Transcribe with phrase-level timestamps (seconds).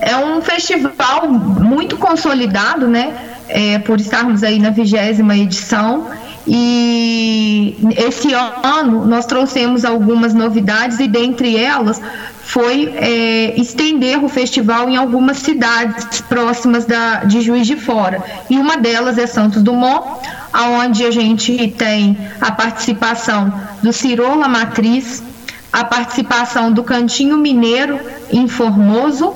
[0.00, 3.14] É um festival muito consolidado, né?
[3.48, 6.06] É, por estarmos aí na vigésima edição.
[6.46, 12.00] E esse ano nós trouxemos algumas novidades e dentre elas
[12.42, 18.24] foi é, estender o festival em algumas cidades próximas da, de Juiz de Fora.
[18.48, 25.22] E uma delas é Santos Dumont, aonde a gente tem a participação do Cirola Matriz,
[25.72, 28.00] a participação do Cantinho Mineiro
[28.32, 29.32] em Formoso,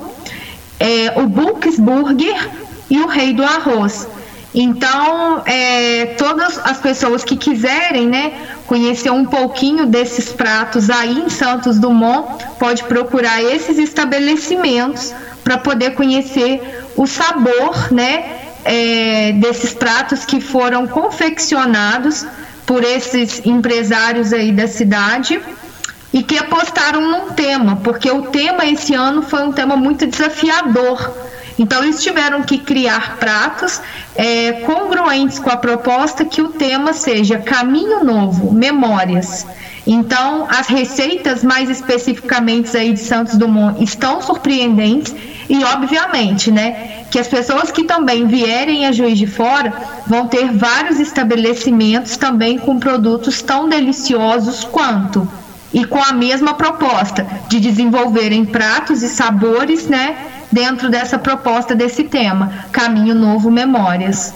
[0.79, 2.49] é, o Burger
[2.89, 4.07] e o Rei do Arroz.
[4.53, 8.31] Então, é, todas as pessoas que quiserem, né,
[8.65, 15.93] conhecer um pouquinho desses pratos aí em Santos Dumont, pode procurar esses estabelecimentos para poder
[15.95, 18.23] conhecer o sabor, né,
[18.63, 22.25] é, desses pratos que foram confeccionados
[22.65, 25.39] por esses empresários aí da cidade
[26.15, 31.13] e que apostaram num tema, porque o tema esse ano foi um tema muito desafiador.
[31.59, 33.81] Então, eles tiveram que criar pratos
[34.15, 39.45] é, congruentes com a proposta que o tema seja caminho novo, memórias.
[39.85, 45.13] Então, as receitas mais especificamente aí de Santos Dumont estão surpreendentes.
[45.49, 49.73] E, obviamente, né, que as pessoas que também vierem a Juiz de Fora
[50.07, 55.29] vão ter vários estabelecimentos também com produtos tão deliciosos quanto
[55.75, 60.15] e com a mesma proposta de desenvolverem pratos e sabores, né,
[60.49, 64.33] dentro dessa proposta desse tema, Caminho Novo Memórias.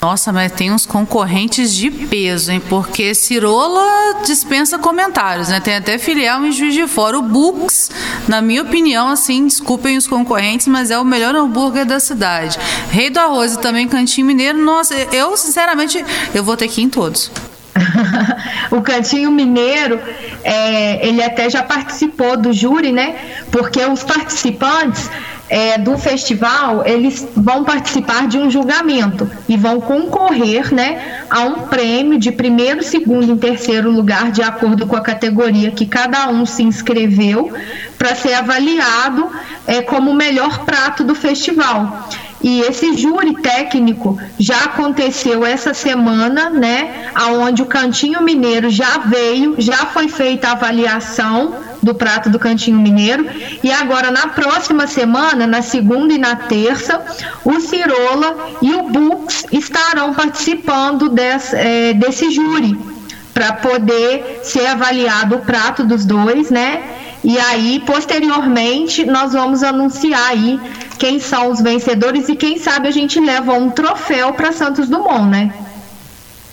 [0.00, 2.62] Nossa, mas tem uns concorrentes de peso, hein?
[2.68, 5.58] Porque Cirola dispensa comentários, né?
[5.58, 7.18] Tem até filial em Juiz de Fora.
[7.18, 7.90] O Bux,
[8.28, 12.58] na minha opinião, assim, desculpem os concorrentes, mas é o melhor hambúrguer da cidade.
[12.90, 16.02] Rei do Arroz e também Cantinho Mineiro, nossa, eu, sinceramente,
[16.34, 17.30] eu vou ter que ir em todos.
[18.70, 20.00] o Cantinho Mineiro,
[20.46, 23.16] é, ele até já participou do júri, né?
[23.50, 25.10] Porque os participantes
[25.48, 31.66] é, do festival, eles vão participar de um julgamento e vão concorrer né, a um
[31.66, 36.44] prêmio de primeiro, segundo e terceiro lugar, de acordo com a categoria que cada um
[36.46, 37.52] se inscreveu,
[37.98, 39.28] para ser avaliado
[39.66, 42.08] é, como o melhor prato do festival.
[42.46, 47.10] E esse júri técnico já aconteceu essa semana, né?
[47.12, 52.78] Aonde o Cantinho Mineiro já veio, já foi feita a avaliação do prato do Cantinho
[52.78, 53.26] Mineiro.
[53.64, 57.04] E agora, na próxima semana, na segunda e na terça,
[57.44, 62.78] o Cirola e o Bux estarão participando desse, é, desse júri
[63.34, 66.80] para poder ser avaliado o prato dos dois, né?
[67.26, 70.60] E aí, posteriormente, nós vamos anunciar aí
[70.96, 75.28] quem são os vencedores e quem sabe a gente leva um troféu para Santos Dumont,
[75.28, 75.52] né?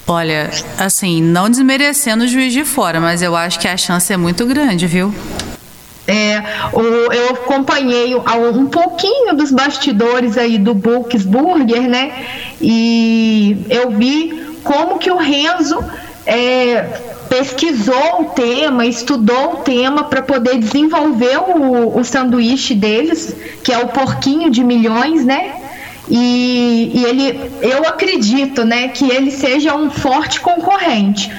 [0.08, 4.18] Olha, assim, não desmerecendo o juiz de fora, mas eu acho que a chance é
[4.18, 5.14] muito grande, viu?
[6.08, 6.42] É,
[6.74, 12.26] eu acompanhei um pouquinho dos bastidores aí do Books Burger, né?
[12.60, 15.78] E eu vi como que o Renzo
[16.26, 23.72] é, pesquisou o tema, estudou o tema para poder desenvolver o, o sanduíche deles, que
[23.72, 25.56] é o porquinho de milhões, né?
[26.10, 31.32] E, e ele, eu acredito, né, que ele seja um forte concorrente,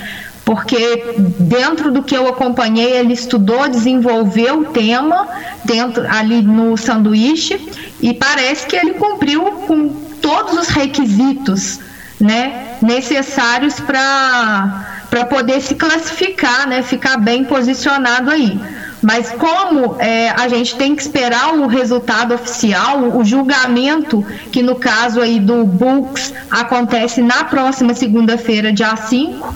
[0.45, 1.05] porque
[1.39, 5.29] dentro do que eu acompanhei, ele estudou, desenvolveu o tema
[5.65, 7.61] dentro ali no sanduíche
[8.01, 9.89] e parece que ele cumpriu com
[10.21, 11.81] todos os requisitos,
[12.19, 18.59] né, necessários para para poder se classificar, né, ficar bem posicionado aí.
[19.01, 24.75] Mas como é, a gente tem que esperar o resultado oficial, o julgamento, que no
[24.75, 29.55] caso aí do Books acontece na próxima segunda-feira, dia 5,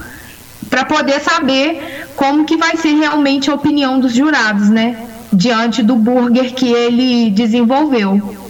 [0.70, 5.08] para poder saber como que vai ser realmente a opinião dos jurados, né?
[5.32, 8.47] Diante do burger que ele desenvolveu.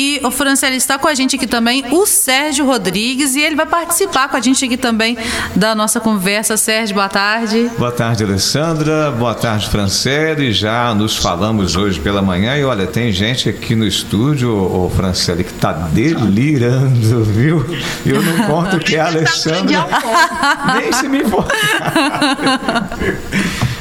[0.00, 3.66] E o Franciele está com a gente aqui também, o Sérgio Rodrigues, e ele vai
[3.66, 5.18] participar com a gente aqui também
[5.56, 6.56] da nossa conversa.
[6.56, 7.68] Sérgio, boa tarde.
[7.76, 9.10] Boa tarde, Alessandra.
[9.10, 10.52] Boa tarde, Franciele.
[10.52, 15.42] Já nos falamos hoje pela manhã e olha, tem gente aqui no estúdio, o Franciele,
[15.42, 17.66] que está delirando, viu?
[18.06, 19.84] Eu não conto que é a Alessandra.
[20.78, 21.52] Nem se me importa.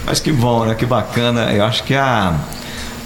[0.04, 0.74] Mas que bom, né?
[0.74, 1.54] Que bacana.
[1.54, 2.34] Eu acho que a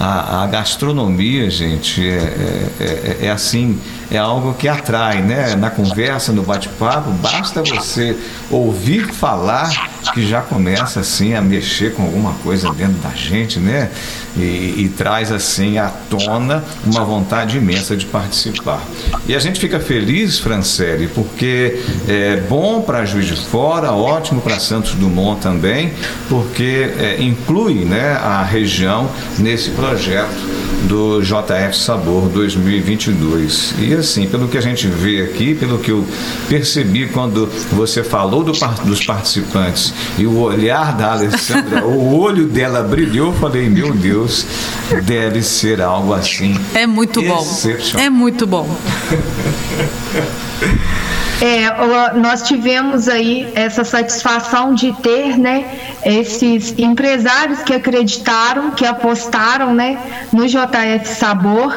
[0.02, 2.18] a, a gastronomia, gente, é,
[2.80, 3.80] é, é, é assim,
[4.12, 5.56] é algo que atrai, né?
[5.56, 8.18] Na conversa, no bate-papo, basta você
[8.50, 13.90] ouvir falar que já começa assim a mexer com alguma coisa dentro da gente, né?
[14.36, 18.82] E, e traz assim à tona uma vontade imensa de participar.
[19.28, 24.60] E a gente fica feliz, Francele, porque é bom para Juiz de Fora, ótimo para
[24.60, 25.94] Santos Dumont também,
[26.28, 33.76] porque é, inclui né, a região nesse projeto do JF Sabor 2022.
[33.80, 36.06] E assim, pelo que a gente vê aqui, pelo que eu
[36.50, 42.84] percebi quando você falou do, dos participantes e o olhar da Alessandra, o olho dela
[42.84, 44.46] brilhou, eu falei, meu Deus,
[45.04, 46.60] deve ser algo assim.
[46.74, 47.48] É muito bom.
[47.98, 48.68] É muito bom.
[51.42, 55.66] É, nós tivemos aí essa satisfação de ter, né,
[56.06, 59.98] esses empresários que acreditaram, que apostaram, né,
[60.32, 61.76] no JF Sabor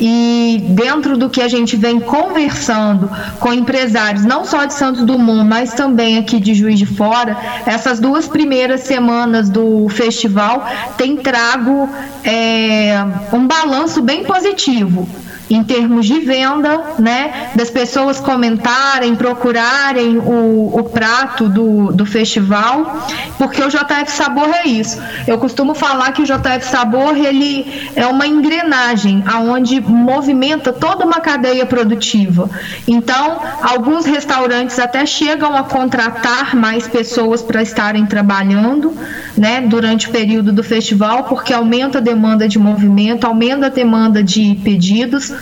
[0.00, 3.10] e dentro do que a gente vem conversando
[3.40, 7.98] com empresários, não só de Santos Dumont, mas também aqui de Juiz de Fora, essas
[8.00, 10.66] duas primeiras semanas do festival
[10.96, 11.88] tem trago
[12.24, 12.96] é,
[13.32, 15.08] um balanço bem positivo
[15.48, 23.06] em termos de venda, né, das pessoas comentarem, procurarem o, o prato do, do festival,
[23.38, 25.00] porque o JF Sabor é isso.
[25.26, 31.20] Eu costumo falar que o JF Sabor ele é uma engrenagem aonde movimenta toda uma
[31.20, 32.50] cadeia produtiva.
[32.86, 38.96] Então, alguns restaurantes até chegam a contratar mais pessoas para estarem trabalhando,
[39.36, 44.22] né, durante o período do festival, porque aumenta a demanda de movimento, aumenta a demanda
[44.22, 45.35] de pedidos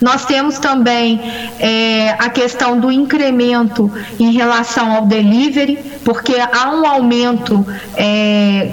[0.00, 1.20] nós temos também
[1.58, 7.66] é, a questão do incremento em relação ao delivery, porque há um aumento
[7.96, 8.72] é,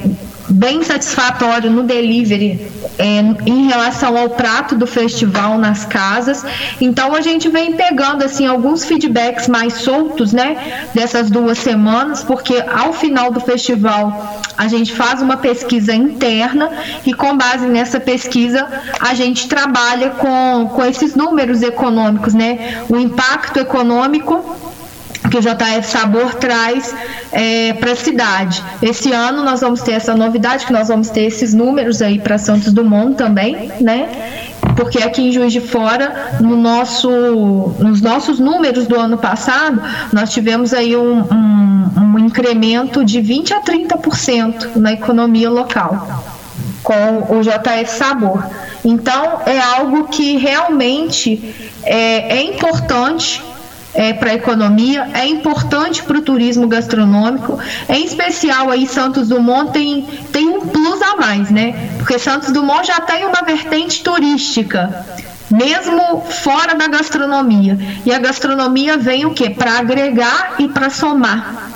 [0.50, 6.46] bem satisfatório no delivery é, em relação ao prato do festival nas casas.
[6.80, 12.64] Então a gente vem pegando assim alguns feedbacks mais soltos, né, dessas duas semanas, porque
[12.68, 16.70] ao final do festival a gente faz uma pesquisa interna
[17.06, 18.68] e com base nessa pesquisa
[19.00, 24.67] a gente trabalha com, com esses números econômicos, né, o impacto econômico
[25.30, 26.94] que o JF Sabor traz
[27.31, 28.64] é, para a cidade.
[28.81, 32.38] Esse ano nós vamos ter essa novidade, que nós vamos ter esses números aí para
[32.38, 34.10] Santos Dumont também, né?
[34.75, 37.10] Porque aqui em Juiz de Fora, no nosso,
[37.80, 39.81] nos nossos números do ano passado,
[40.14, 46.25] nós tivemos aí um, um, um incremento de 20 a 30% na economia local
[46.84, 48.44] com o JF Sabor.
[48.86, 51.54] Então, é algo que realmente
[51.84, 53.44] é, é importante
[53.98, 57.60] é, para a economia, é importante para o turismo gastronômico,
[57.90, 61.90] em especial aí Santos Dumont tem, tem um plus a mais, né?
[61.98, 65.04] Porque Santos Dumont já tem uma vertente turística,
[65.50, 67.76] mesmo fora da gastronomia.
[68.06, 69.50] E a gastronomia vem o quê?
[69.50, 71.72] Para agregar e para somar.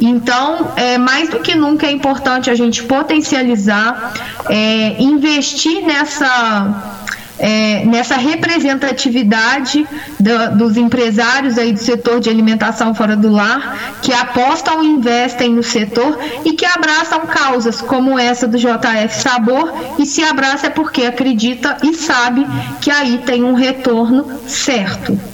[0.00, 4.14] Então, é, mais do que nunca é importante a gente potencializar,
[4.48, 6.98] é, investir nessa
[7.38, 9.86] é, nessa representatividade
[10.18, 15.52] do, dos empresários aí do setor de alimentação fora do lar, que apostam e investem
[15.52, 20.70] no setor e que abraçam causas como essa do JF Sabor e se abraça é
[20.70, 22.46] porque acredita e sabe
[22.80, 25.31] que aí tem um retorno certo.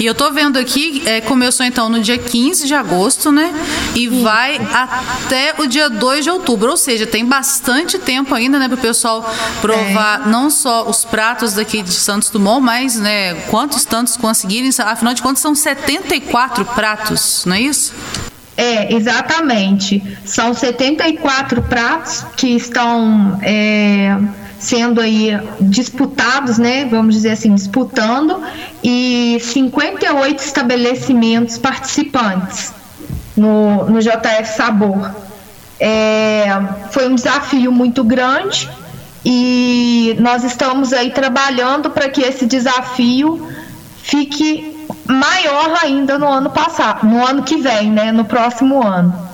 [0.00, 3.52] E eu tô vendo aqui, é, começou então no dia 15 de agosto, né?
[3.94, 6.70] E vai até o dia 2 de outubro.
[6.70, 9.22] Ou seja, tem bastante tempo ainda, né, para o pessoal
[9.60, 10.28] provar é.
[10.30, 14.70] não só os pratos daqui de Santos Dumont, mas, né, quantos tantos conseguirem.
[14.78, 17.92] Afinal de contas, são 74 pratos, não é isso?
[18.56, 20.02] É, exatamente.
[20.24, 23.38] São 74 pratos que estão.
[23.42, 24.16] É
[24.60, 25.30] sendo aí
[25.60, 28.42] disputados, né, vamos dizer assim, disputando,
[28.84, 32.72] e 58 estabelecimentos participantes
[33.34, 35.10] no, no JF Sabor.
[35.80, 36.46] É,
[36.90, 38.68] foi um desafio muito grande
[39.24, 43.48] e nós estamos aí trabalhando para que esse desafio
[44.02, 49.29] fique maior ainda no ano passado, no ano que vem, né, no próximo ano.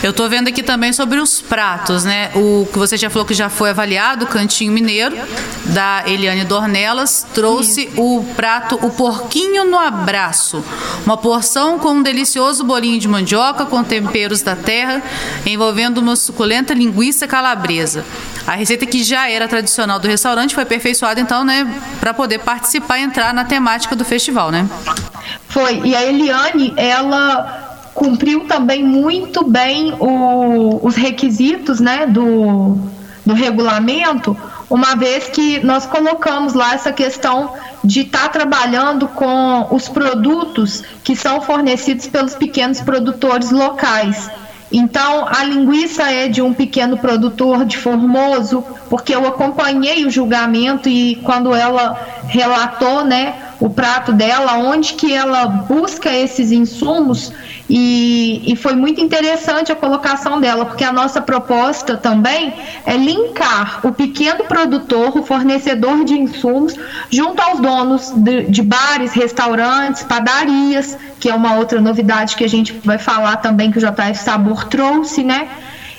[0.00, 2.30] Eu estou vendo aqui também sobre os pratos, né?
[2.34, 5.16] O que você já falou que já foi avaliado, o Cantinho Mineiro,
[5.66, 10.64] da Eliane Dornelas, trouxe o prato O Porquinho no Abraço.
[11.04, 15.02] Uma porção com um delicioso bolinho de mandioca com temperos da terra,
[15.44, 18.04] envolvendo uma suculenta linguiça calabresa.
[18.46, 21.66] A receita que já era tradicional do restaurante foi aperfeiçoada, então, né,
[21.98, 24.68] para poder participar e entrar na temática do festival, né?
[25.48, 25.80] Foi.
[25.84, 27.67] E a Eliane, ela
[27.98, 32.78] cumpriu também muito bem o, os requisitos né, do,
[33.26, 34.36] do regulamento,
[34.70, 40.84] uma vez que nós colocamos lá essa questão de estar tá trabalhando com os produtos
[41.02, 44.30] que são fornecidos pelos pequenos produtores locais.
[44.70, 50.88] Então, a linguiça é de um pequeno produtor de Formoso, porque eu acompanhei o julgamento
[50.88, 57.32] e quando ela relatou, né, o prato dela, onde que ela busca esses insumos
[57.68, 62.54] e, e foi muito interessante a colocação dela, porque a nossa proposta também
[62.86, 66.74] é linkar o pequeno produtor, o fornecedor de insumos,
[67.10, 72.48] junto aos donos de, de bares, restaurantes, padarias, que é uma outra novidade que a
[72.48, 75.48] gente vai falar também que o JF Sabor trouxe, né?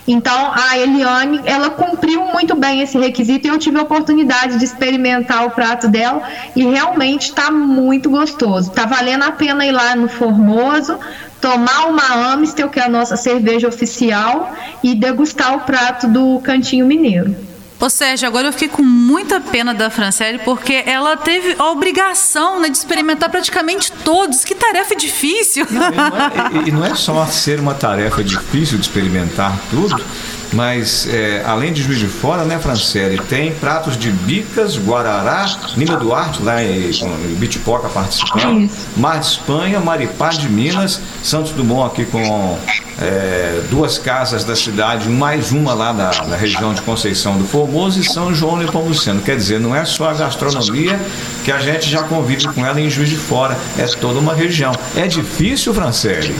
[0.07, 4.65] Então, a Eliane, ela cumpriu muito bem esse requisito e eu tive a oportunidade de
[4.65, 6.21] experimentar o prato dela
[6.55, 8.69] e realmente está muito gostoso.
[8.69, 10.97] Está valendo a pena ir lá no Formoso,
[11.39, 14.53] tomar uma Amstel, que é a nossa cerveja oficial,
[14.83, 17.48] e degustar o prato do Cantinho Mineiro.
[17.79, 22.59] Ou seja, agora eu fiquei com muita pena da Franciele porque ela teve a obrigação
[22.59, 24.43] né, de experimentar praticamente todos.
[24.43, 25.65] Que tarefa difícil!
[25.69, 30.03] Não, e, não é, e, não é só ser uma tarefa difícil de experimentar tudo,
[30.53, 35.97] mas é, além de Juiz de Fora, né, Franciele, tem pratos de Bicas, Guarará, Nima
[35.97, 38.87] Duarte, lá em, em Bitipoca participando, Isso.
[38.97, 42.57] Mar de Espanha, Maripá de Minas, Santos Dumont aqui com
[42.99, 47.99] é, duas casas da cidade, mais uma lá da, da, região de Conceição do Formoso
[47.99, 49.21] e São João Nepomuceno.
[49.21, 50.99] Quer dizer, não é só a gastronomia
[51.43, 54.73] que a gente já convive com ela em Juiz de Fora, é toda uma região.
[54.95, 56.35] É difícil, Franciele?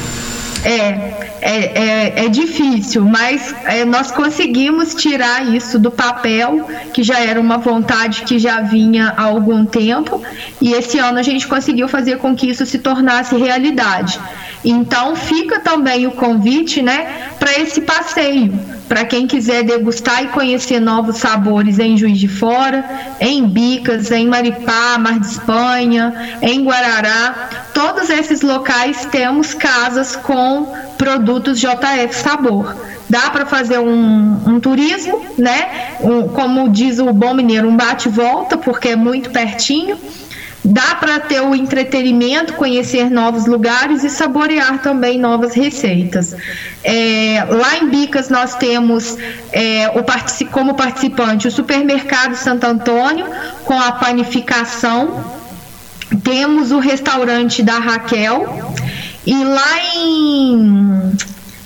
[0.63, 1.55] É, é,
[2.21, 7.57] é, é, difícil, mas é, nós conseguimos tirar isso do papel, que já era uma
[7.57, 10.21] vontade que já vinha há algum tempo,
[10.59, 14.19] e esse ano a gente conseguiu fazer com que isso se tornasse realidade.
[14.63, 18.53] Então fica também o convite, né, para esse passeio,
[18.89, 22.84] para quem quiser degustar e conhecer novos sabores em Juiz de Fora,
[23.19, 30.74] em Bicas, em Maripá, Mar de Espanha, em Guarará, todos esses locais temos casas com
[30.98, 32.75] produtos JF Sabor.
[33.08, 35.98] Dá para fazer um, um, turismo, né?
[36.01, 39.98] Um, como diz o bom mineiro, um bate-volta, porque é muito pertinho
[40.63, 46.35] Dá para ter o entretenimento, conhecer novos lugares e saborear também novas receitas.
[46.83, 49.17] É, lá em Bicas nós temos
[49.53, 53.25] é, o, como participante o Supermercado Santo Antônio
[53.63, 55.23] com a panificação.
[56.23, 58.73] Temos o restaurante da Raquel.
[59.25, 61.13] E lá em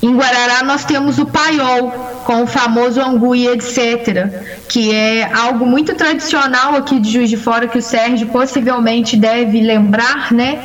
[0.04, 1.92] em Guarará nós temos o paiol,
[2.26, 4.28] com o famoso angu e etc.,
[4.68, 9.62] que é algo muito tradicional aqui de Juiz de Fora, que o Sérgio possivelmente deve
[9.62, 10.60] lembrar, né,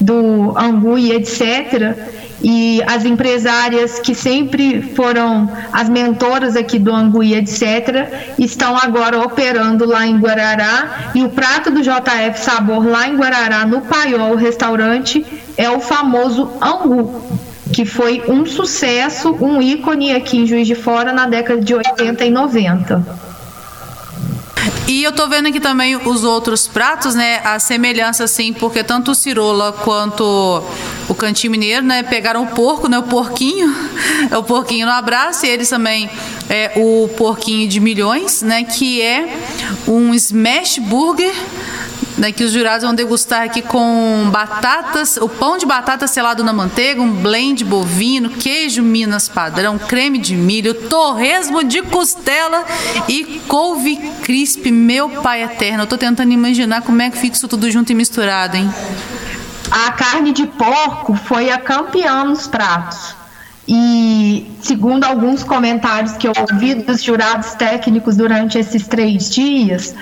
[0.00, 1.96] do angu e etc.,
[2.42, 9.20] e as empresárias que sempre foram as mentoras aqui do Angu e etc., estão agora
[9.20, 11.10] operando lá em Guarará.
[11.14, 16.50] E o prato do JF Sabor lá em Guarará, no Paiol Restaurante, é o famoso
[16.62, 21.74] Angu que foi um sucesso, um ícone aqui em Juiz de Fora na década de
[21.74, 23.30] 80 e 90.
[24.90, 27.40] E eu tô vendo aqui também os outros pratos, né?
[27.44, 30.24] A semelhança, assim, porque tanto o cirola quanto
[31.08, 32.02] o cantinho mineiro, né?
[32.02, 32.98] Pegaram o porco, né?
[32.98, 33.72] O porquinho,
[34.28, 36.10] é o porquinho no abraço, e eles também
[36.48, 38.64] é o porquinho de milhões, né?
[38.64, 39.32] Que é
[39.86, 41.32] um smash burger
[42.20, 46.52] né, que os jurados vão degustar aqui com batatas, o pão de batata selado na
[46.52, 52.62] manteiga, um blend bovino, queijo Minas padrão, creme de milho, torresmo de costela
[53.08, 54.70] e couve crisp.
[54.70, 57.94] Meu pai eterno, eu tô tentando imaginar como é que fica isso tudo junto e
[57.94, 58.70] misturado, hein?
[59.70, 63.16] A carne de porco foi a campeã nos pratos.
[63.66, 69.94] E segundo alguns comentários que eu ouvi dos jurados técnicos durante esses três dias,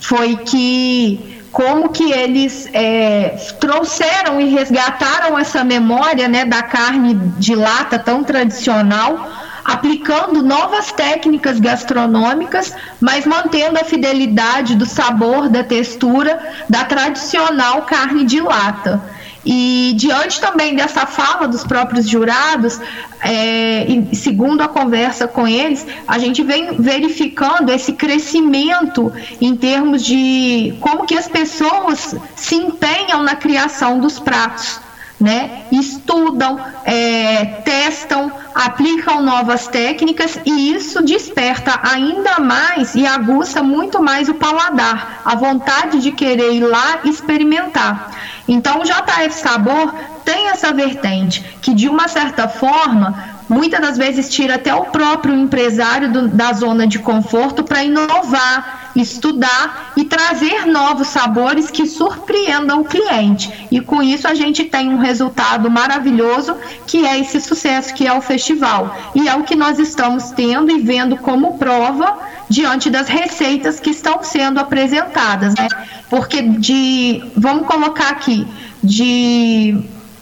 [0.00, 7.54] foi que como que eles é, trouxeram e resgataram essa memória né, da carne de
[7.54, 9.26] lata tão tradicional,
[9.64, 18.26] aplicando novas técnicas gastronômicas, mas mantendo a fidelidade do sabor, da textura da tradicional carne
[18.26, 19.15] de lata.
[19.46, 22.80] E diante também dessa fala dos próprios jurados,
[23.20, 30.74] é, segundo a conversa com eles, a gente vem verificando esse crescimento em termos de
[30.80, 34.80] como que as pessoas se empenham na criação dos pratos.
[35.18, 35.62] Né?
[35.72, 44.30] Estudam, é, testam, aplicam novas técnicas e isso desperta ainda mais e aguça muito mais
[44.30, 48.10] o paladar, a vontade de querer ir lá experimentar.
[48.48, 49.94] Então, o JF Sabor
[50.24, 55.34] tem essa vertente que, de uma certa forma, muitas das vezes tira até o próprio
[55.34, 62.80] empresário do, da zona de conforto para inovar estudar e trazer novos sabores que surpreendam
[62.80, 63.66] o cliente.
[63.70, 68.12] E com isso a gente tem um resultado maravilhoso, que é esse sucesso que é
[68.12, 68.96] o festival.
[69.14, 73.90] E é o que nós estamos tendo e vendo como prova diante das receitas que
[73.90, 75.68] estão sendo apresentadas, né?
[76.08, 78.46] Porque de, vamos colocar aqui,
[78.82, 79.76] de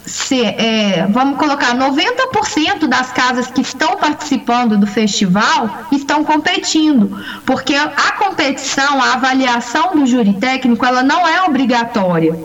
[0.06, 7.74] se, é, vamos colocar 90% das casas que estão participando do festival estão competindo, porque
[7.74, 12.38] a competição, a avaliação do júri técnico, ela não é obrigatória,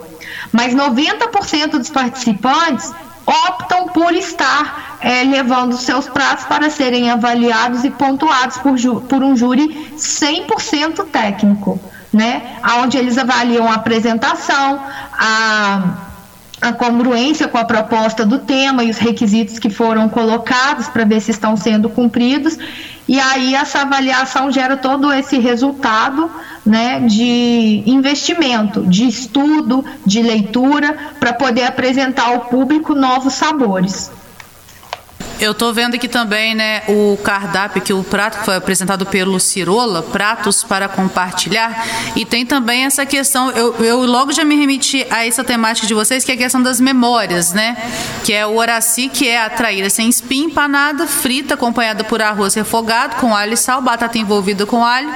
[0.53, 2.93] mas 90% dos participantes
[3.25, 9.35] optam por estar é, levando seus pratos para serem avaliados e pontuados por, por um
[9.35, 11.79] júri 100% técnico,
[12.11, 12.57] né?
[12.81, 14.81] Onde eles avaliam a apresentação,
[15.13, 16.08] a
[16.61, 21.21] a congruência com a proposta do tema e os requisitos que foram colocados para ver
[21.21, 22.57] se estão sendo cumpridos.
[23.07, 26.29] E aí essa avaliação gera todo esse resultado
[26.65, 34.11] né, de investimento, de estudo, de leitura, para poder apresentar ao público novos sabores.
[35.39, 39.39] Eu estou vendo aqui também, né, o cardápio que o prato que foi apresentado pelo
[39.39, 45.07] Cirola, pratos para compartilhar, e tem também essa questão, eu, eu logo já me remeti
[45.09, 47.77] a essa temática de vocês, que é a questão das memórias, né?
[48.25, 52.53] Que é o oraci, que é a traíra sem espinho, empanada, frita, acompanhada por arroz
[52.53, 55.09] refogado com alho e sal, batata envolvida com alho,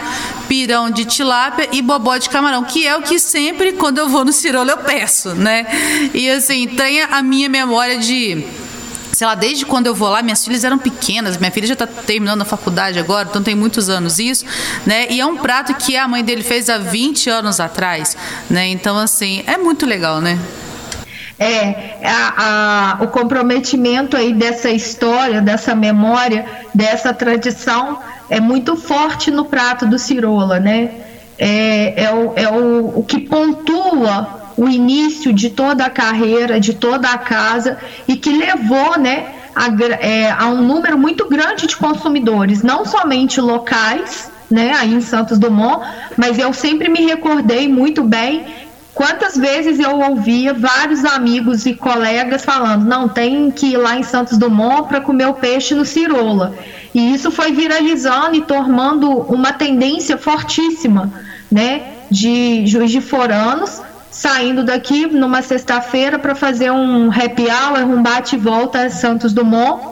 [0.48, 4.24] pirão de tilápia e bobó de camarão, que é o que sempre quando eu vou
[4.24, 5.66] no Cirola eu peço, né?
[6.14, 8.63] E assim, tem a minha memória de
[9.24, 11.88] sei lá, desde quando eu vou lá, minhas filhas eram pequenas, minha filha já está
[11.88, 14.44] terminando a faculdade agora, então tem muitos anos isso,
[14.86, 15.08] né?
[15.10, 18.18] E é um prato que a mãe dele fez há 20 anos atrás,
[18.50, 18.68] né?
[18.68, 20.38] Então, assim, é muito legal, né?
[21.40, 28.00] É, a, a, o comprometimento aí dessa história, dessa memória, dessa tradição
[28.30, 30.92] é muito forte no prato do Cirola, né?
[31.38, 36.74] É, é, o, é o, o que pontua o início de toda a carreira, de
[36.74, 39.68] toda a casa e que levou, né, a,
[40.00, 45.40] é, a um número muito grande de consumidores, não somente locais, né, aí em Santos
[45.40, 45.86] Dumont,
[46.18, 48.46] mas eu sempre me recordei muito bem
[48.94, 54.04] quantas vezes eu ouvia vários amigos e colegas falando: não, tem que ir lá em
[54.04, 56.56] Santos Dumont para comer o peixe no Cirola.
[56.94, 61.12] E isso foi viralizando e tomando uma tendência fortíssima,
[61.52, 61.82] né,
[62.12, 63.82] de juiz de foranos
[64.14, 69.84] saindo daqui numa sexta-feira para fazer um happy hour, um bate volta Santos Dumont,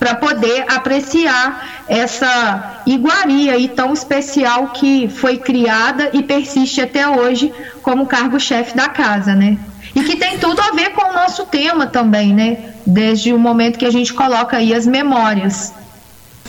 [0.00, 7.52] para poder apreciar essa iguaria aí tão especial que foi criada e persiste até hoje
[7.80, 9.56] como cargo-chefe da casa, né?
[9.94, 12.58] E que tem tudo a ver com o nosso tema também, né?
[12.84, 15.72] Desde o momento que a gente coloca aí as memórias.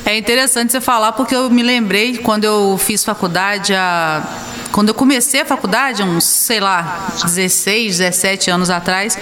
[0.05, 4.23] É interessante você falar porque eu me lembrei quando eu fiz faculdade a
[4.71, 9.17] quando eu comecei a faculdade, uns, sei lá, 16, 17 anos atrás,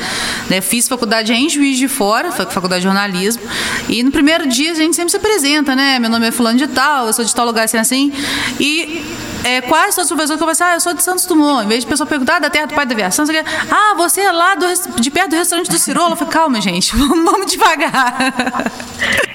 [0.50, 3.42] né, fiz faculdade em Juiz de Fora, faculdade de jornalismo,
[3.88, 6.00] e no primeiro dia a gente sempre se apresenta, né?
[6.00, 8.14] Meu nome é fulano de tal, eu sou de tal lugar assim, assim,
[8.60, 9.04] e
[9.44, 11.66] é, quais são os professores que eu ah, eu sou de Santos Dumont.
[11.66, 13.94] Em vez de pessoa perguntar, ah, da terra do pai da aviação, você quer, ah,
[13.96, 14.66] você é lá do,
[15.00, 16.12] de perto do restaurante do Cirola.
[16.12, 18.34] Eu falei, calma, gente, vamos devagar.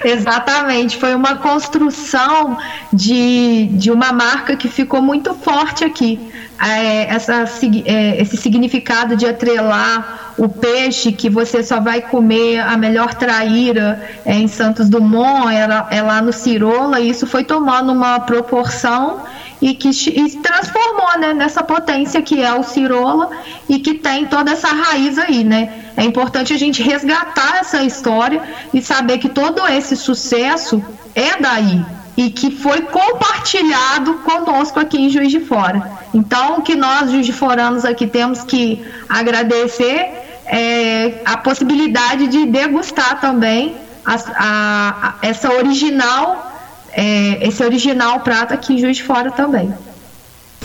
[0.03, 2.57] Exatamente, foi uma construção
[2.91, 6.19] de, de uma marca que ficou muito forte aqui.
[6.61, 7.45] É, essa,
[7.85, 14.01] é, esse significado de atrelar o peixe que você só vai comer a melhor traíra
[14.25, 19.21] é, em Santos Dumont, é, é lá no Cirola, e isso foi tomando uma proporção
[19.63, 23.29] e que e transformou né, nessa potência que é o Cirola
[23.69, 25.85] e que tem toda essa raiz aí, né?
[25.95, 30.83] É importante a gente resgatar essa história e saber que todo esse sucesso
[31.15, 31.81] é daí
[32.17, 35.97] e que foi compartilhado conosco aqui em Juiz de Fora.
[36.13, 42.45] Então, o que nós, Juiz de Foranos, aqui temos que agradecer é a possibilidade de
[42.47, 46.52] degustar também a, a, a, essa original
[46.95, 49.73] é, esse original prato aqui em Juiz de Fora também.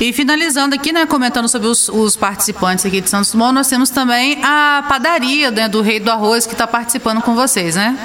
[0.01, 3.91] E finalizando aqui, né, comentando sobre os, os, participantes aqui de Santos Dumont, nós temos
[3.91, 7.99] também a padaria né, do Rei do Arroz que está participando com vocês, né?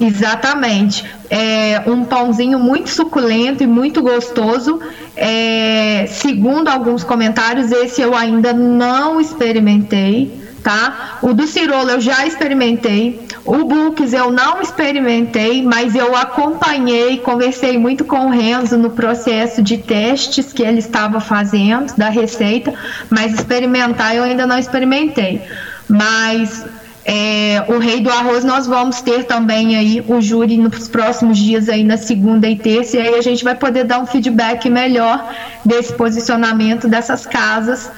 [0.00, 1.04] Exatamente.
[1.30, 4.80] É um pãozinho muito suculento e muito gostoso.
[5.14, 11.18] É, segundo alguns comentários, esse eu ainda não experimentei tá?
[11.22, 13.26] O do Cirola eu já experimentei.
[13.42, 19.62] O Books eu não experimentei, mas eu acompanhei, conversei muito com o Renzo no processo
[19.62, 22.74] de testes que ele estava fazendo da receita,
[23.08, 25.40] mas experimentar eu ainda não experimentei.
[25.88, 26.66] Mas
[27.10, 31.66] É, o Rei do Arroz nós vamos ter também aí o júri nos próximos dias
[31.70, 35.16] aí na segunda e terça e aí a gente vai poder dar um feedback melhor
[35.64, 37.90] desse posicionamento dessas casas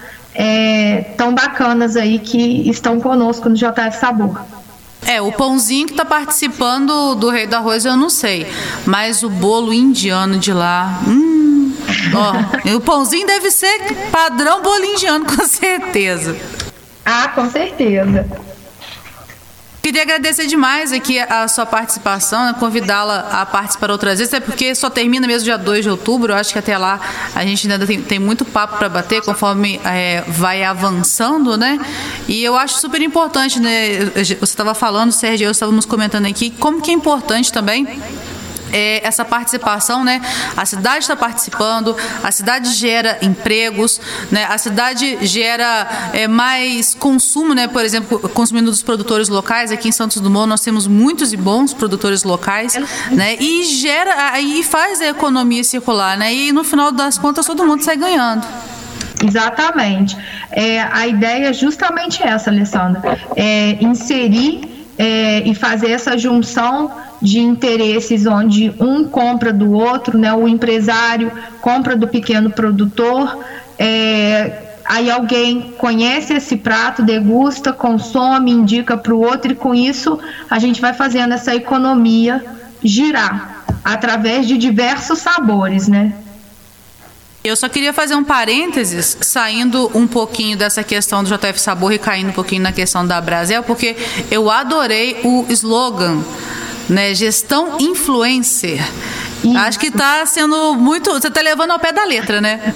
[0.42, 4.40] é, tão bacanas aí que estão conosco no JF Sabor.
[5.06, 8.46] É, o pãozinho que está participando do Rei do Arroz eu não sei,
[8.86, 11.74] mas o bolo indiano de lá, hum,
[12.14, 13.78] ó, o pãozinho deve ser
[14.10, 16.34] padrão bolo indiano com certeza.
[17.04, 18.26] Ah, com certeza.
[19.90, 24.72] Queria agradecer demais aqui a sua participação, né, convidá-la a participar outras vezes, até porque
[24.72, 26.32] só termina mesmo dia 2 de outubro.
[26.32, 27.00] Eu acho que até lá
[27.34, 31.76] a gente ainda tem, tem muito papo para bater conforme é, vai avançando, né?
[32.28, 34.12] E eu acho super importante, né?
[34.14, 37.84] Você estava falando, Sérgio, eu estávamos comentando aqui, como que é importante também
[38.72, 40.20] é, essa participação, né?
[40.56, 44.44] A cidade está participando, a cidade gera empregos, né?
[44.44, 47.68] A cidade gera é, mais consumo, né?
[47.68, 49.72] Por exemplo, consumindo dos produtores locais.
[49.72, 52.74] Aqui em Santos Dumont nós temos muitos e bons produtores locais,
[53.10, 53.36] né?
[53.38, 56.32] E gera, aí faz a economia circular, né?
[56.34, 58.46] E no final das contas todo mundo sai ganhando.
[59.22, 60.16] Exatamente.
[60.50, 63.18] É, a ideia é justamente essa, Alessandra.
[63.36, 70.32] É inserir é, e fazer essa junção de interesses onde um compra do outro, né?
[70.32, 71.30] O empresário
[71.60, 73.44] compra do pequeno produtor,
[73.78, 80.18] é, aí alguém conhece esse prato, degusta, consome, indica para o outro e com isso
[80.48, 82.44] a gente vai fazendo essa economia
[82.82, 86.14] girar através de diversos sabores, né?
[87.42, 91.98] Eu só queria fazer um parênteses, saindo um pouquinho dessa questão do JF Sabor e
[91.98, 93.96] caindo um pouquinho na questão da Brasel, porque
[94.30, 96.22] eu adorei o slogan
[96.90, 97.14] né?
[97.14, 98.80] Gestão influencer.
[99.42, 99.56] Isso.
[99.56, 101.10] Acho que está sendo muito.
[101.12, 102.74] Você está levando ao pé da letra, né?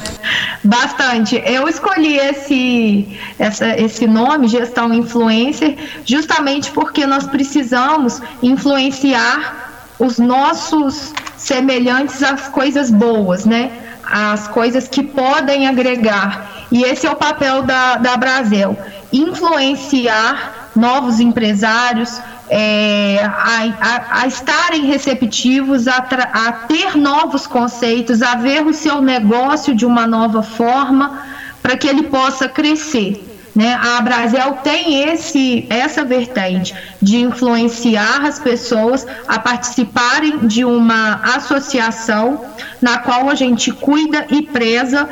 [0.62, 1.42] Bastante.
[1.44, 11.12] Eu escolhi esse, essa, esse nome, gestão influencer, justamente porque nós precisamos influenciar os nossos
[11.37, 13.70] semelhantes às coisas boas, né?
[14.03, 16.66] As coisas que podem agregar.
[16.72, 18.77] E esse é o papel da, da Brasil:
[19.12, 28.35] influenciar novos empresários, é, a, a, a, estarem receptivos, a, a, ter novos conceitos, a
[28.35, 31.22] ver o seu negócio de uma nova forma,
[31.62, 33.30] para que ele possa crescer.
[33.54, 33.72] Né?
[33.74, 42.44] A Brasil tem esse, essa vertente de influenciar as pessoas a participarem de uma associação
[42.83, 45.09] na qual a gente cuida e preza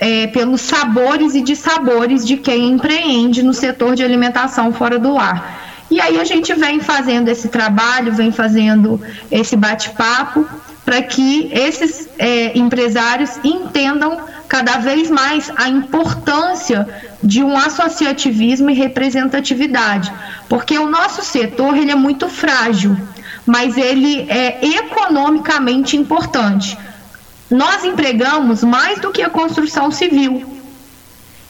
[0.00, 5.71] é, pelos sabores e dissabores de quem empreende no setor de alimentação fora do lar.
[5.92, 8.98] E aí a gente vem fazendo esse trabalho, vem fazendo
[9.30, 10.48] esse bate-papo
[10.86, 16.88] para que esses é, empresários entendam cada vez mais a importância
[17.22, 20.10] de um associativismo e representatividade,
[20.48, 22.96] porque o nosso setor ele é muito frágil,
[23.44, 26.74] mas ele é economicamente importante.
[27.50, 30.61] Nós empregamos mais do que a construção civil.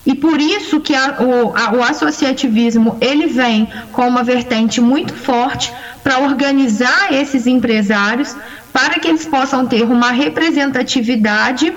[0.05, 5.15] E por isso que a, o, a, o associativismo ele vem com uma vertente muito
[5.15, 8.35] forte para organizar esses empresários
[8.73, 11.73] para que eles possam ter uma representatividade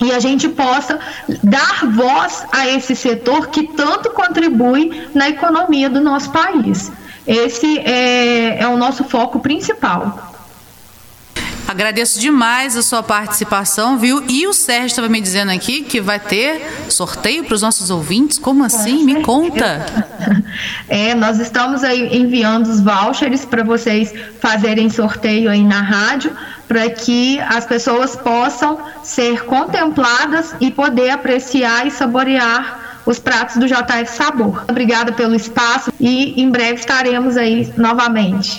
[0.00, 0.98] e a gente possa
[1.42, 6.90] dar voz a esse setor que tanto contribui na economia do nosso país.
[7.26, 10.39] Esse é, é o nosso foco principal.
[11.70, 14.24] Agradeço demais a sua participação, viu?
[14.28, 18.40] E o Sérgio estava me dizendo aqui que vai ter sorteio para os nossos ouvintes.
[18.40, 19.04] Como assim?
[19.04, 19.86] Me conta.
[20.88, 26.90] É, nós estamos aí enviando os vouchers para vocês fazerem sorteio aí na rádio, para
[26.90, 34.10] que as pessoas possam ser contempladas e poder apreciar e saborear os pratos do JF
[34.10, 34.64] Sabor.
[34.68, 38.58] Obrigada pelo espaço e em breve estaremos aí novamente.